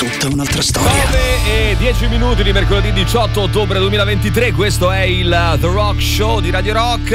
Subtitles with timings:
[0.00, 0.90] Tutta un'altra storia.
[0.90, 4.52] 9 e 10 minuti di mercoledì 18 ottobre 2023.
[4.52, 5.28] Questo è il
[5.60, 7.10] The Rock Show di Radio Rock,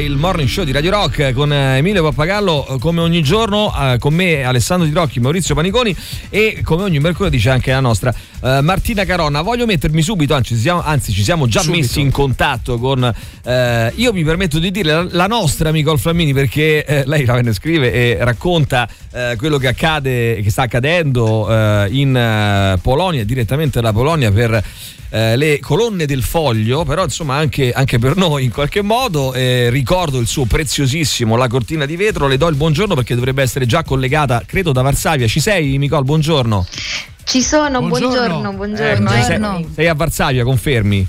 [0.00, 4.42] il morning show di Radio Rock con Emilio Pappagallo, come ogni giorno, eh, con me
[4.42, 5.94] Alessandro Di Rocchi, Maurizio Paniconi
[6.30, 9.42] e come ogni mercoledì c'è anche la nostra Martina Caronna.
[9.42, 11.82] Voglio mettermi subito, anzi, ci siamo, anzi, ci siamo già subito.
[11.82, 13.50] messi in contatto con, uh,
[13.96, 17.52] io mi permetto di dire, la, la nostra amica Olframini perché uh, lei la ne
[17.52, 18.88] scrive e racconta
[19.36, 21.48] quello che accade, che sta accadendo
[21.90, 22.14] in
[22.80, 24.62] Polonia, direttamente da Polonia per
[25.10, 29.34] eh, le colonne del foglio, però insomma anche, anche per noi in qualche modo.
[29.34, 33.42] Eh, ricordo il suo preziosissimo La cortina di vetro, le do il buongiorno perché dovrebbe
[33.42, 35.26] essere già collegata, credo, da Varsavia.
[35.26, 36.04] Ci sei, Nicole?
[36.04, 36.66] Buongiorno.
[37.24, 38.52] Ci sono, buongiorno, buongiorno.
[38.52, 41.06] buongiorno eh, sei, sei a Varsavia, confermi?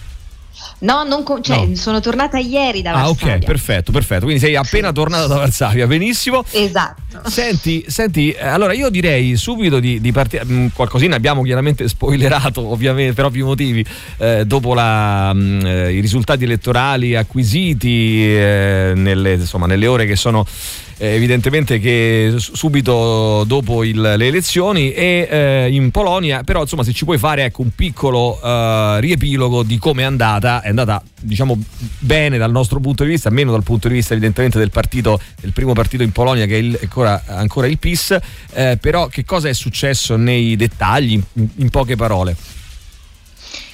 [0.79, 3.33] No, con- cioè, no, sono tornata ieri da Varsavia.
[3.33, 4.23] Ah, ok, perfetto, perfetto.
[4.23, 6.43] Quindi sei appena tornata da Varsavia, benissimo.
[6.51, 7.29] Esatto.
[7.29, 10.45] Senti, senti, allora io direi subito di, di partire.
[10.45, 13.85] Mm, qualcosina abbiamo chiaramente spoilerato, ovviamente, per ovvi motivi,
[14.17, 20.05] eh, dopo la, mh, mm, eh, i risultati elettorali acquisiti eh, nelle, insomma, nelle ore
[20.05, 20.45] che sono
[21.01, 26.93] eh, evidentemente che subito dopo il, le elezioni e eh, in Polonia, però insomma se
[26.93, 31.59] ci puoi fare ecco, un piccolo uh, riepilogo di come è andata, è andata diciamo
[31.97, 35.53] bene dal nostro punto di vista, meno dal punto di vista evidentemente del partito, del
[35.53, 38.19] primo partito in Polonia che è il, ancora, ancora, il PIS,
[38.53, 42.35] eh, però che cosa è successo nei dettagli, in, in poche parole?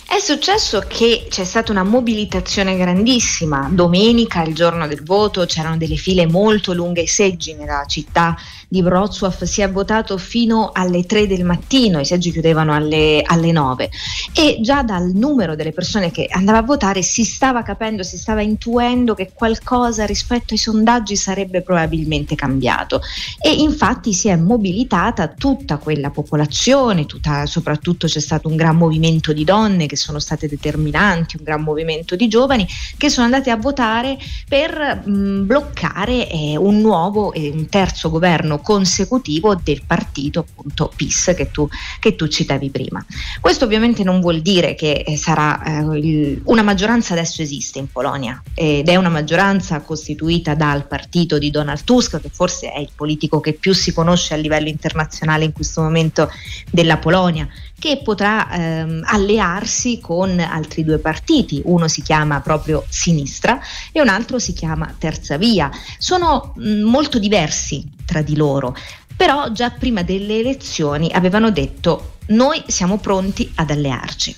[0.10, 3.68] È successo che c'è stata una mobilitazione grandissima.
[3.70, 8.34] Domenica, il giorno del voto, c'erano delle file molto lunghe ai seggi nella città
[8.70, 9.32] di Wrocław.
[9.44, 13.90] Si è votato fino alle 3 del mattino, i seggi chiudevano alle, alle 9.
[14.34, 18.42] E già dal numero delle persone che andava a votare si stava capendo, si stava
[18.42, 23.02] intuendo che qualcosa rispetto ai sondaggi sarebbe probabilmente cambiato.
[23.42, 29.34] E infatti si è mobilitata tutta quella popolazione, tutta, soprattutto c'è stato un gran movimento
[29.34, 32.66] di donne che sono state determinanti, un gran movimento di giovani
[32.98, 38.60] che sono andati a votare per mh, bloccare eh, un nuovo e un terzo governo
[38.60, 41.68] consecutivo del partito appunto PIS che tu,
[42.00, 43.06] che tu citavi prima.
[43.42, 47.92] Questo ovviamente non vuol dire che eh, sarà eh, il, una maggioranza adesso esiste in
[47.92, 52.90] Polonia ed è una maggioranza costituita dal partito di Donald Tusk che forse è il
[52.96, 56.30] politico che più si conosce a livello internazionale in questo momento
[56.72, 57.48] della Polonia
[57.80, 63.60] che potrà ehm, allearsi con altri due partiti, uno si chiama proprio Sinistra
[63.92, 65.70] e un altro si chiama Terza Via.
[65.98, 68.76] Sono mh, molto diversi tra di loro,
[69.16, 74.36] però già prima delle elezioni avevano detto noi siamo pronti ad allearci.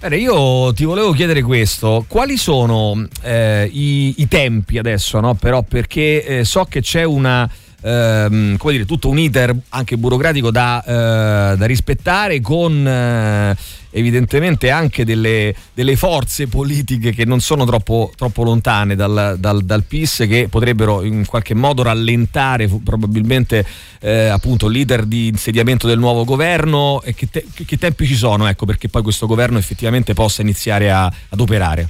[0.00, 5.32] Bene, io ti volevo chiedere questo, quali sono eh, i, i, tempi adesso, no?
[5.32, 7.48] però perché eh, so che c'è una
[7.84, 13.56] ehm, come dire, tutto un iter anche burocratico da, eh, da rispettare con eh,
[13.90, 19.84] evidentemente anche delle, delle, forze politiche che non sono troppo, troppo lontane dal, dal, dal,
[19.84, 23.64] PIS che potrebbero in qualche modo rallentare probabilmente
[24.00, 28.48] eh, appunto l'iter di insediamento del nuovo governo e che, te, che, tempi ci sono
[28.48, 31.88] ecco, perché poi questo governo effettivamente possa iniziare a, ad operare?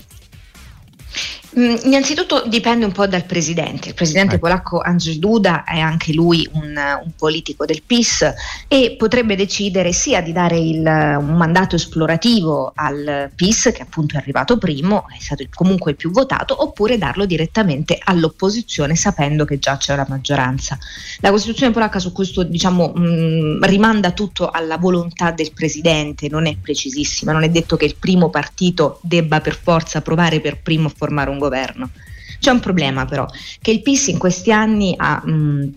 [1.56, 3.88] Mm, innanzitutto dipende un po' dal presidente.
[3.88, 4.46] Il presidente ecco.
[4.46, 8.34] polacco Andrzej Duda è anche lui un, un, politico del PIS
[8.66, 14.18] e potrebbe decidere sia di dare il, un mandato esplorativo al PIS, che appunto è
[14.18, 19.76] arrivato primo, è stato comunque il più votato, oppure darlo direttamente all'opposizione sapendo che già
[19.76, 20.76] c'è una maggioranza.
[21.20, 26.46] La Costituzione polacca su questo diciamo, mh, mm, rimanda tutto alla volontà del presidente, non
[26.46, 30.88] è precisissima, non è detto che il primo partito debba per forza provare per primo
[30.88, 31.42] a formare un governo.
[32.40, 33.26] C'è un problema però,
[33.60, 35.72] che il PIS in questi anni ha mh,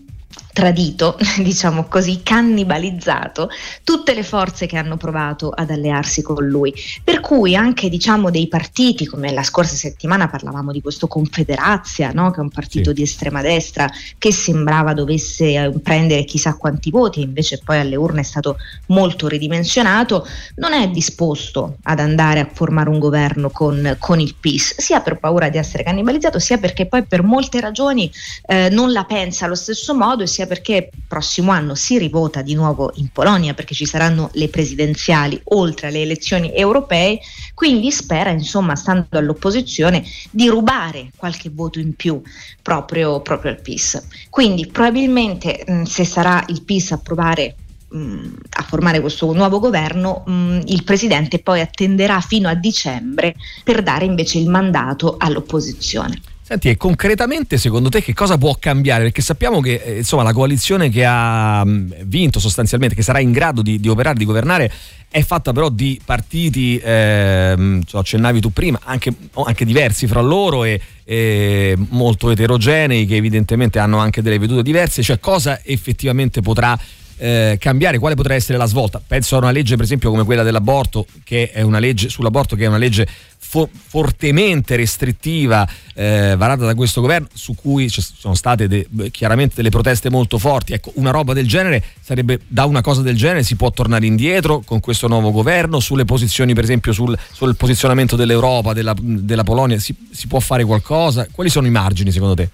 [0.58, 3.48] tradito, diciamo così, cannibalizzato
[3.84, 6.74] tutte le forze che hanno provato ad allearsi con lui.
[7.04, 12.32] Per cui anche diciamo dei partiti, come la scorsa settimana parlavamo di questo Confederazia, no?
[12.32, 12.96] che è un partito sì.
[12.96, 13.88] di estrema destra
[14.18, 18.56] che sembrava dovesse eh, prendere chissà quanti voti, invece poi alle urne è stato
[18.86, 20.26] molto ridimensionato,
[20.56, 25.20] non è disposto ad andare a formare un governo con, con il PIS, sia per
[25.20, 28.10] paura di essere cannibalizzato, sia perché poi per molte ragioni
[28.46, 32.54] eh, non la pensa allo stesso modo e sia perché prossimo anno si rivota di
[32.54, 37.20] nuovo in Polonia perché ci saranno le presidenziali oltre alle elezioni europee,
[37.54, 42.20] quindi spera, insomma, stando all'opposizione, di rubare qualche voto in più
[42.62, 44.06] proprio, proprio al PIS.
[44.30, 47.54] Quindi probabilmente mh, se sarà il PIS a provare
[47.88, 53.34] mh, a formare questo nuovo governo, mh, il presidente poi attenderà fino a dicembre
[53.64, 56.20] per dare invece il mandato all'opposizione.
[56.48, 59.02] Senti, e concretamente secondo te che cosa può cambiare?
[59.02, 63.60] Perché sappiamo che eh, insomma, la coalizione che ha vinto sostanzialmente, che sarà in grado
[63.60, 64.72] di, di operare, di governare,
[65.10, 69.12] è fatta però di partiti, ehm, accennavi tu prima, anche,
[69.44, 75.02] anche, diversi fra loro e, e molto eterogenei, che evidentemente hanno anche delle vedute diverse.
[75.02, 76.78] Cioè cosa effettivamente potrà
[77.18, 79.02] eh, cambiare, quale potrà essere la svolta.
[79.06, 82.64] Penso a una legge, per esempio, come quella dell'aborto, che è una legge sull'aborto, che
[82.64, 83.06] è una legge
[83.48, 89.54] fo- fortemente restrittiva eh, varata da questo governo, su cui ci sono state de- chiaramente
[89.56, 90.74] delle proteste molto forti.
[90.74, 94.60] Ecco, una roba del genere sarebbe da una cosa del genere si può tornare indietro
[94.60, 99.78] con questo nuovo governo, sulle posizioni, per esempio, sul, sul posizionamento dell'Europa, della, della Polonia,
[99.78, 101.26] si, si può fare qualcosa?
[101.30, 102.50] Quali sono i margini secondo te?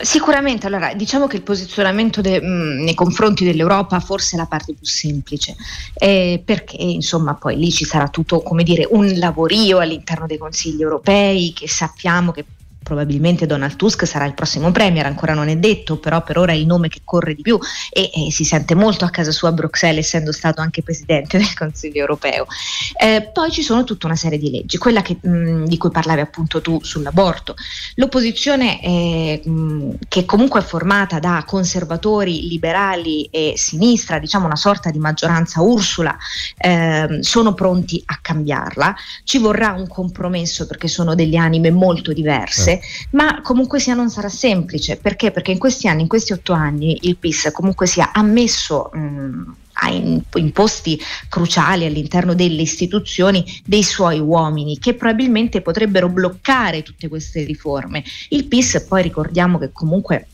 [0.00, 4.74] Sicuramente, allora diciamo che il posizionamento de, mh, nei confronti dell'Europa forse è la parte
[4.74, 5.54] più semplice,
[5.94, 10.82] eh, perché insomma poi lì ci sarà tutto come dire un lavorio all'interno dei consigli
[10.82, 12.44] europei che sappiamo che
[12.84, 16.54] probabilmente Donald Tusk sarà il prossimo premier, ancora non è detto, però per ora è
[16.54, 17.58] il nome che corre di più
[17.90, 21.52] e, e si sente molto a casa sua a Bruxelles, essendo stato anche presidente del
[21.54, 22.46] Consiglio europeo.
[23.00, 26.20] Eh, poi ci sono tutta una serie di leggi, quella che, mh, di cui parlavi
[26.20, 27.56] appunto tu sull'aborto.
[27.96, 34.90] L'opposizione eh, mh, che comunque è formata da conservatori, liberali e sinistra, diciamo una sorta
[34.90, 36.14] di maggioranza Ursula,
[36.58, 38.94] eh, sono pronti a cambiarla.
[39.24, 42.73] Ci vorrà un compromesso perché sono delle anime molto diverse
[43.10, 44.96] ma comunque sia non sarà semplice.
[44.96, 45.30] Perché?
[45.30, 48.90] Perché in questi anni, in questi otto anni, il PIS comunque sia ha messo...
[48.92, 49.54] Mh,
[49.90, 50.98] in, in, posti
[51.28, 58.04] cruciali all'interno delle istituzioni dei suoi uomini che probabilmente potrebbero bloccare tutte queste riforme.
[58.28, 60.28] Il PIS poi ricordiamo che comunque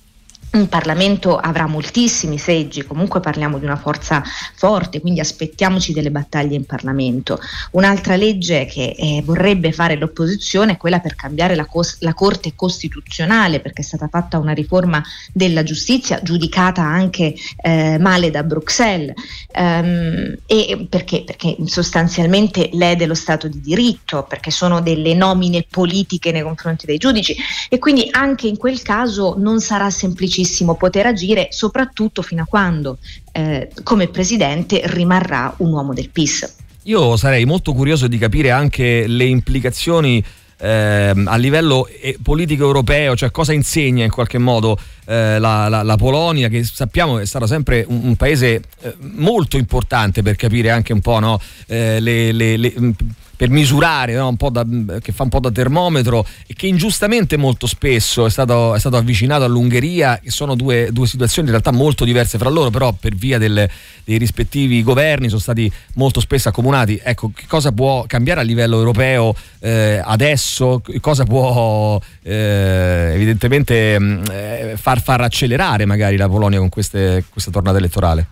[0.53, 4.23] in Parlamento avrà moltissimi seggi, comunque parliamo di una forza
[4.55, 7.39] forte, quindi aspettiamoci delle battaglie in Parlamento.
[7.73, 12.55] Un'altra legge che eh, vorrebbe fare l'opposizione è quella per cambiare la, cos- la, Corte
[12.57, 15.03] Costituzionale, perché è stata fatta una riforma
[15.33, 19.15] della giustizia giudicata anche eh, male da Bruxelles,
[19.55, 21.23] um, e perché?
[21.25, 26.99] perché sostanzialmente lede lo Stato di diritto, perché sono delle nomine politiche nei confronti dei
[26.99, 27.37] giudici
[27.69, 32.47] e quindi anche in quel caso non sarà semplicemente difficilissimo poter agire, soprattutto fino a
[32.47, 32.99] quando
[33.33, 36.57] eh, come presidente rimarrà un uomo del PIS.
[36.85, 40.25] Io sarei molto curioso di capire anche le implicazioni
[40.63, 45.83] eh, a livello eh, politico europeo, cioè cosa insegna in qualche modo eh, la, la,
[45.83, 50.71] la, Polonia, che sappiamo è stato sempre un, un paese eh, molto importante per capire
[50.71, 52.75] anche un po' no, eh, le, le, le
[53.41, 54.37] per misurare, no?
[54.51, 54.67] da,
[55.01, 58.99] che fa un po' da termometro e che ingiustamente molto spesso è stato, è stato
[58.99, 63.15] avvicinato all'Ungheria, che sono due, due, situazioni in realtà molto diverse fra loro, però per
[63.15, 63.67] via del,
[64.05, 67.01] dei rispettivi governi sono stati molto spesso accomunati.
[67.03, 70.83] Ecco, che cosa può cambiare a livello europeo eh, adesso?
[71.01, 73.95] Cosa può eh, evidentemente
[74.31, 78.27] eh, far, far, accelerare magari la Polonia con queste, questa tornata elettorale?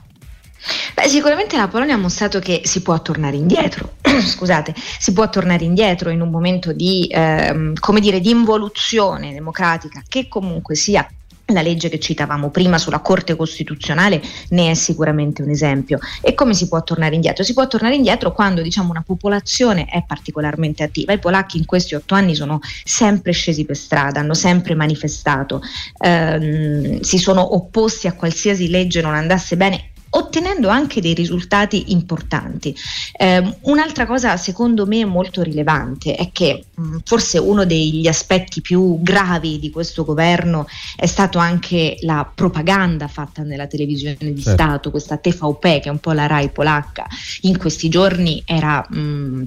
[0.94, 5.64] Beh, sicuramente la Polonia ha mostrato che si può tornare indietro, scusate, si può tornare
[5.64, 11.08] indietro in un momento di, ehm, dire, di involuzione democratica che comunque sia
[11.52, 14.20] la legge che citavamo prima sulla Corte Costituzionale
[14.50, 15.98] ne è sicuramente un esempio.
[16.20, 17.44] E come si può tornare indietro?
[17.44, 21.12] Si può tornare indietro quando diciamo, una popolazione è particolarmente attiva.
[21.12, 25.62] I polacchi in questi otto anni sono sempre scesi per strada, hanno sempre manifestato,
[25.98, 32.74] ehm, si sono opposti a qualsiasi legge non andasse bene ottenendo anche dei risultati importanti.
[33.16, 38.60] Eh, un'altra cosa secondo me molto rilevante è che mh, mm, forse uno degli aspetti
[38.60, 44.50] più gravi di questo governo è stato anche la propaganda fatta nella televisione di certo.
[44.50, 47.06] Stato, questa TVP che è un po' la RAI polacca,
[47.42, 48.84] in questi giorni era...
[48.88, 49.42] Mh, mm,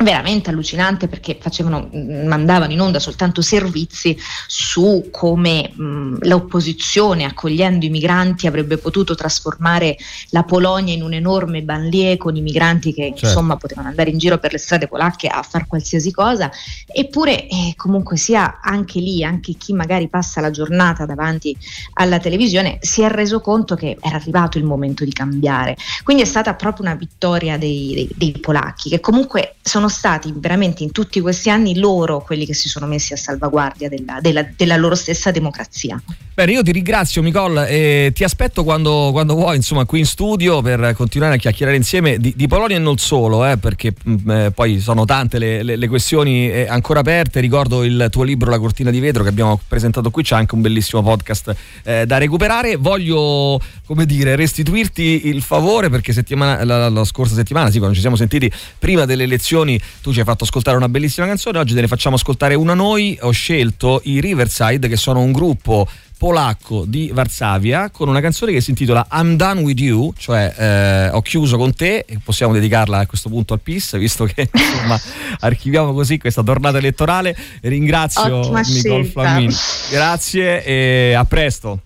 [0.00, 7.84] veramente allucinante perché facevano, mm, mandavano in onda soltanto servizi su come mh, l'opposizione accogliendo
[7.84, 9.96] i migranti avrebbe potuto trasformare
[10.30, 13.26] la Polonia in un enorme banlieue con i migranti che certo.
[13.26, 16.50] insomma potevano andare in giro per le strade polacche a fare qualsiasi cosa
[16.86, 21.56] eppure eh, comunque sia anche lì anche chi magari passa la giornata davanti
[21.94, 26.26] alla televisione si è reso conto che era arrivato il momento di cambiare quindi è
[26.26, 30.92] stata proprio una vittoria dei, dei, dei polacchi che comunque sono sono stati veramente in
[30.92, 34.94] tutti questi anni loro quelli che si sono messi a salvaguardia della, della, della loro
[34.94, 36.00] stessa democrazia.
[36.38, 40.62] Bene, io ti ringrazio Nicole e ti aspetto quando, quando vuoi, insomma, qui in studio
[40.62, 44.30] per continuare a chiacchierare insieme di, di Polonia e non solo, eh, perché mh, mm,
[44.30, 47.40] eh, poi sono tante le, le, le questioni eh, ancora aperte.
[47.40, 50.60] Ricordo il tuo libro La cortina di vetro che abbiamo presentato qui, c'è anche un
[50.60, 52.76] bellissimo podcast eh, da recuperare.
[52.76, 58.00] Voglio, come dire, restituirti il favore perché settimana, la, la, scorsa settimana, sì, quando ci
[58.00, 59.67] siamo sentiti prima delle elezioni,
[60.00, 63.18] tu ci hai fatto ascoltare una bellissima canzone, oggi te ne facciamo ascoltare una noi.
[63.22, 65.86] Ho scelto i Riverside che sono un gruppo
[66.18, 71.08] polacco di Varsavia con una canzone che si intitola I'm Done With You, cioè eh,
[71.10, 75.00] ho chiuso con te e possiamo dedicarla a questo punto al PIS, visto che insomma
[75.40, 77.36] archiviamo così questa tornata elettorale.
[77.62, 79.54] Ringrazio Nicole Flamini.
[79.90, 81.80] Grazie e a presto.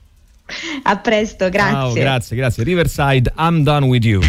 [0.82, 1.72] A presto, grazie.
[1.72, 2.64] Ciao, grazie, grazie.
[2.64, 4.22] Riverside, I'm Done With You.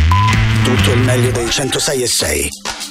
[0.64, 2.50] Tutto il meglio dei 106 e 6.